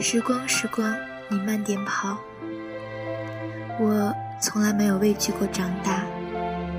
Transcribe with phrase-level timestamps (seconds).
[0.00, 0.94] 时光，时光，
[1.28, 2.18] 你慢点跑。
[3.80, 6.04] 我从来没有畏惧过长大，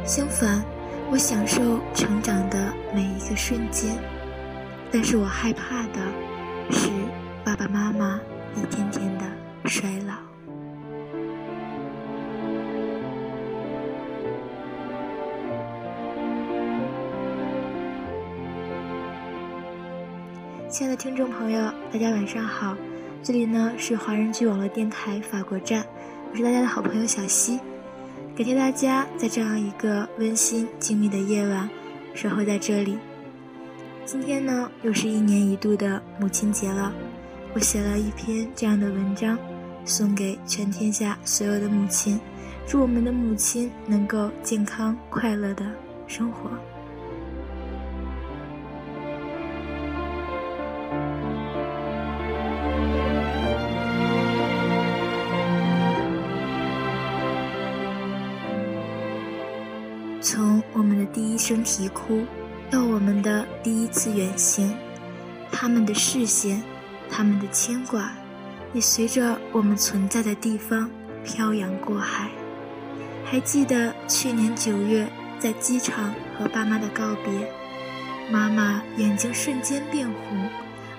[0.06, 0.64] 相反，
[1.10, 3.98] 我享受成长的每一个瞬间。
[4.92, 6.00] 但是我害怕的
[6.72, 6.90] 是
[7.44, 8.20] 爸爸妈妈
[8.56, 9.26] 一天天的
[9.66, 10.25] 衰老。
[20.78, 22.76] 亲爱的听众朋友，大家晚上好，
[23.24, 25.86] 这里呢是华人剧网络电台法国站，
[26.30, 27.58] 我是大家的好朋友小溪，
[28.36, 31.70] 感谢大家在这样一个温馨静谧的夜晚
[32.14, 32.98] 守候在这里。
[34.04, 36.92] 今天呢又是一年一度的母亲节了，
[37.54, 39.38] 我写了一篇这样的文章，
[39.86, 42.20] 送给全天下所有的母亲，
[42.68, 45.66] 祝我们的母亲能够健康快乐的
[46.06, 46.50] 生活。
[60.26, 62.26] 从我们的第一声啼哭，
[62.72, 64.76] 到我们的第一次远行，
[65.52, 66.64] 他们的视线，
[67.12, 68.12] 他们的牵挂，
[68.74, 70.90] 也随着我们存在的地方
[71.24, 72.32] 漂洋过海。
[73.24, 77.48] 还记得去年九月在机场和爸妈的告别，
[78.32, 80.50] 妈妈眼睛瞬间变红，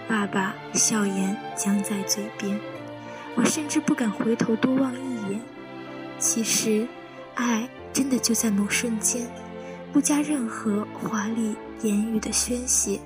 [0.07, 2.57] 爸爸笑颜僵在嘴边，
[3.35, 5.41] 我甚至不敢回头多望一眼。
[6.21, 6.87] 其实，
[7.35, 7.69] 爱。
[7.97, 9.27] 真的就在某瞬间，
[9.91, 13.01] 不加任何华丽言语的宣泄，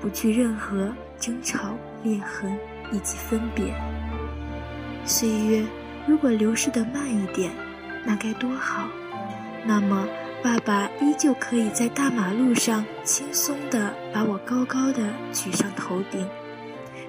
[0.00, 2.58] 不惧任何争吵、裂痕
[2.90, 3.72] 以及分别。
[5.04, 5.64] 岁月
[6.04, 7.52] 如果流逝的慢一点，
[8.04, 8.88] 那该多好。
[9.64, 10.08] 那么，
[10.42, 16.28] 爸爸依旧可以在大马路上轻松地把我高高的举上头顶，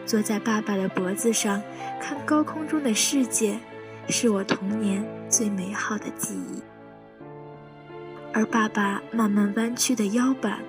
[0.06, 1.60] 坐在爸爸的脖子上，
[2.00, 3.58] 看高空中的世界，
[4.10, 6.62] 是我童年最美好的记忆。
[8.34, 10.60] 而爸爸慢慢弯曲的腰板，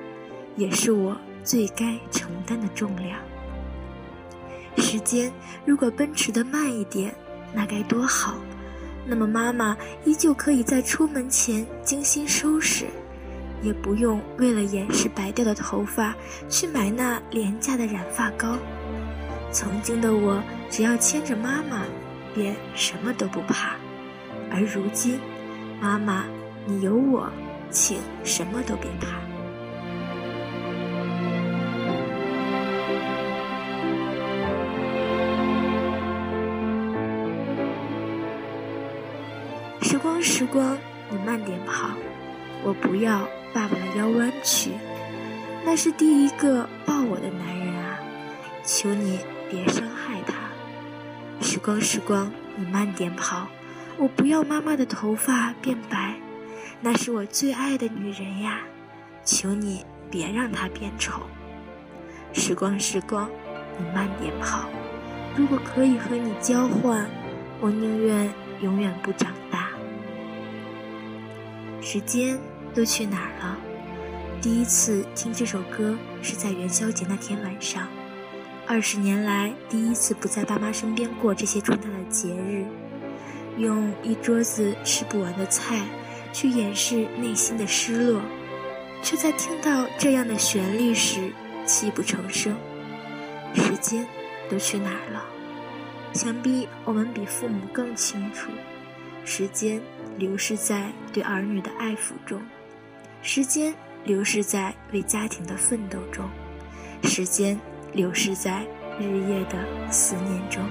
[0.57, 3.19] 也是我最该承担的重量。
[4.77, 5.31] 时间
[5.65, 7.15] 如果奔驰的慢一点，
[7.53, 8.35] 那该多好！
[9.07, 12.87] 那么妈妈依旧可以在出门前精心收拾，
[13.63, 16.15] 也不用为了掩饰白掉的头发
[16.49, 18.57] 去买那廉价的染发膏。
[19.51, 20.41] 曾经的我，
[20.71, 21.83] 只要牵着妈妈，
[22.35, 23.75] 便什么都不怕。
[24.51, 25.19] 而如今，
[25.81, 26.25] 妈妈，
[26.67, 27.29] 你有我。
[27.71, 29.21] 请什么都别怕。
[39.83, 40.79] 时光，时光，
[41.11, 41.91] 你慢点跑。
[42.63, 44.71] 我不要爸爸的腰弯曲，
[45.65, 47.99] 那是第一个抱我的男人啊！
[48.65, 49.19] 求你
[49.51, 50.35] 别伤害他。
[51.41, 53.49] 时光，时光，你慢点跑。
[53.97, 56.15] 我不要妈妈的头发变白。
[56.83, 58.61] 那是我最爱的女人呀，
[59.23, 61.21] 求你别让她变丑。
[62.33, 63.29] 时光，时光，
[63.79, 64.67] 你慢点跑。
[65.37, 67.07] 如果可以和你交换，
[67.61, 68.33] 我宁愿
[68.63, 69.69] 永远不长大。
[71.83, 72.39] 时间
[72.75, 73.59] 都去哪儿了？
[74.41, 77.87] 第一次听这首歌是在元宵节那天晚上，
[78.67, 82.65] 二十年来第一次不在爸妈身边过这些重大的节日，
[83.59, 85.83] 用一桌子吃不完的菜。
[86.33, 88.21] 去掩饰内心的失落，
[89.03, 91.33] 却在听到这样的旋律时
[91.67, 92.57] 泣不成声。
[93.55, 94.07] 时间
[94.49, 95.25] 都去哪儿了？
[96.13, 98.51] 想必我们比父母更清楚，
[99.25, 99.81] 时间
[100.19, 102.41] 流逝在对儿女的爱抚中，
[103.23, 103.75] 时间
[104.05, 106.29] 流逝在为家庭的奋斗中，
[107.05, 107.59] 时间
[107.93, 108.65] 流逝在
[108.99, 110.63] 日夜的思念中。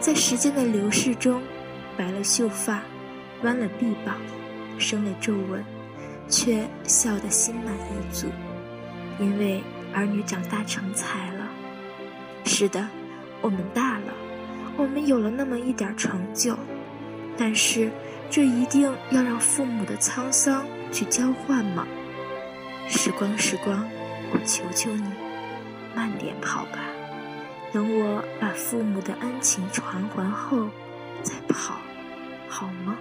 [0.00, 1.42] 在时间的流逝中，
[1.96, 2.82] 白了秀发，
[3.42, 4.16] 弯了臂膀。
[4.80, 5.62] 生了皱纹，
[6.28, 8.28] 却笑得心满意足，
[9.18, 11.46] 因为儿女长大成才了。
[12.44, 12.88] 是的，
[13.42, 14.14] 我们大了，
[14.76, 16.56] 我们有了那么一点成就，
[17.36, 17.90] 但是
[18.30, 21.86] 这一定要让父母的沧桑去交换吗？
[22.88, 23.88] 时光，时光，
[24.32, 25.04] 我求求你，
[25.94, 26.78] 慢点跑吧，
[27.72, 30.68] 等我把父母的恩情传还后
[31.22, 31.76] 再跑，
[32.48, 32.96] 好吗？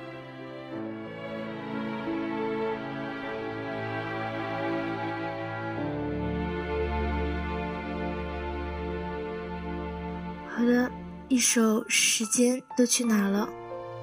[10.59, 10.91] 好的，
[11.29, 13.47] 一首《时间都去哪了》，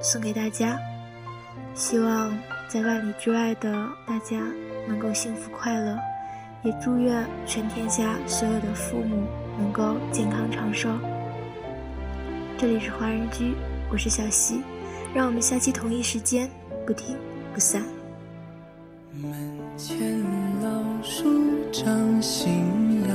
[0.02, 0.78] 送给大家。
[1.74, 2.34] 希望
[2.66, 3.70] 在万里之外的
[4.06, 4.40] 大家
[4.88, 5.98] 能够幸福快乐，
[6.62, 9.26] 也祝愿全天下所有的父母
[9.58, 10.88] 能够健康长寿。
[12.56, 13.52] 这里是华人居，
[13.92, 14.62] 我是小溪，
[15.14, 16.50] 让我们下期同一时间
[16.86, 17.18] 不听
[17.52, 17.82] 不散。
[19.12, 19.30] 门
[19.76, 20.24] 前
[20.62, 21.22] 老树
[21.70, 23.14] 长新芽，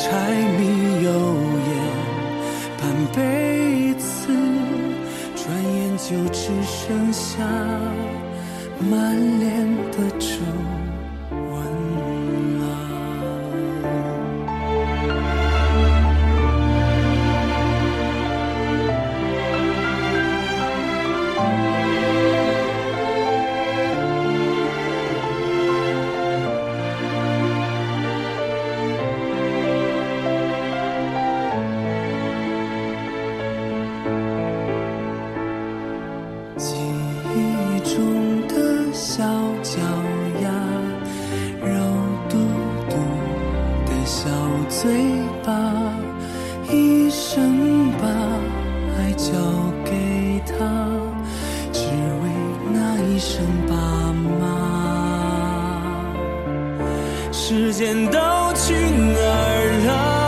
[0.00, 0.06] 柴
[0.56, 1.10] 米油
[1.68, 1.70] 盐
[2.78, 2.80] 半
[3.12, 4.28] 辈子，
[5.34, 7.44] 转眼就只剩下
[8.88, 10.28] 满脸的皱。
[44.80, 44.92] 最
[45.44, 45.52] 把，
[46.72, 48.06] 一生把
[48.96, 49.32] 爱交
[49.84, 50.54] 给他，
[51.72, 51.80] 只
[52.22, 52.30] 为
[52.72, 53.74] 那一声爸
[54.38, 54.44] 妈。
[57.32, 58.20] 时间都
[58.54, 60.27] 去哪儿了？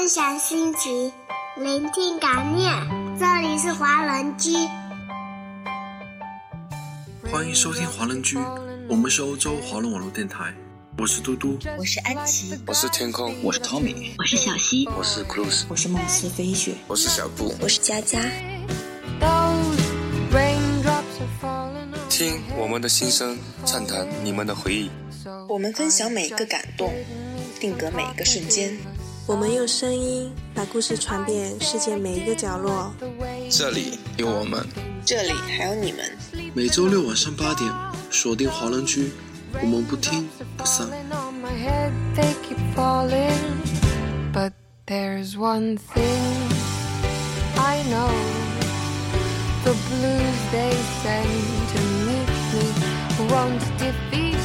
[0.00, 1.12] 分享心情，
[1.58, 2.72] 聆听感念。
[3.18, 4.50] 这里是华人居，
[7.30, 8.38] 欢迎收听华人居。
[8.88, 10.54] 我们是欧洲华人网络电台。
[10.96, 18.18] 我是嘟嘟，我是安琪，我是天空，我是 Tommy，我是小溪，我是 Cruz，我是梦思飞雪，我是小布，我是佳佳。
[22.08, 23.36] 听我们的心声，
[23.66, 24.90] 畅谈你们的回忆。
[25.46, 26.90] 我们分享每一个感动，
[27.60, 28.74] 定格每一个瞬间。
[29.30, 32.92] 我们用声音把故事传遍世界每一个角落。
[33.48, 34.66] 这里有我们，
[35.06, 36.00] 这里还有你们。
[36.52, 37.72] 每周六晚上八点，
[38.10, 39.12] 锁定华人区，
[39.62, 40.88] 我们不听不散。
[49.62, 51.28] The blues they send
[51.70, 52.64] to meet me
[53.28, 54.39] won't defeat